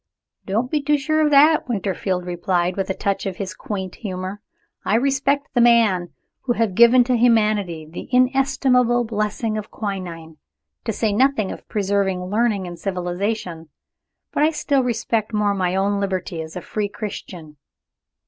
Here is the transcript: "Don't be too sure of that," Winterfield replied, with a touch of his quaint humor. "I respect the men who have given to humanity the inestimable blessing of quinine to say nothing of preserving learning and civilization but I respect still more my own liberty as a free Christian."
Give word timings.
"Don't 0.47 0.71
be 0.71 0.81
too 0.81 0.97
sure 0.97 1.23
of 1.23 1.29
that," 1.29 1.69
Winterfield 1.69 2.25
replied, 2.25 2.75
with 2.75 2.89
a 2.89 2.95
touch 2.95 3.27
of 3.27 3.35
his 3.37 3.53
quaint 3.53 3.97
humor. 3.97 4.41
"I 4.83 4.95
respect 4.95 5.49
the 5.53 5.61
men 5.61 6.09
who 6.41 6.53
have 6.53 6.73
given 6.73 7.03
to 7.03 7.15
humanity 7.17 7.85
the 7.87 8.09
inestimable 8.11 9.03
blessing 9.03 9.59
of 9.59 9.69
quinine 9.69 10.37
to 10.85 10.91
say 10.91 11.13
nothing 11.13 11.51
of 11.51 11.67
preserving 11.69 12.25
learning 12.25 12.65
and 12.65 12.79
civilization 12.79 13.69
but 14.31 14.41
I 14.41 14.77
respect 14.79 15.29
still 15.29 15.39
more 15.39 15.53
my 15.53 15.75
own 15.75 15.99
liberty 15.99 16.41
as 16.41 16.55
a 16.55 16.61
free 16.61 16.89
Christian." 16.89 17.57